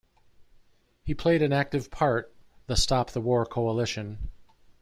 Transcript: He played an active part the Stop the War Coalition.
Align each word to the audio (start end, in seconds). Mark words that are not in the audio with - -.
He 1.03 1.13
played 1.13 1.43
an 1.43 1.53
active 1.53 1.91
part 1.91 2.33
the 2.65 2.75
Stop 2.75 3.11
the 3.11 3.21
War 3.21 3.45
Coalition. 3.45 4.31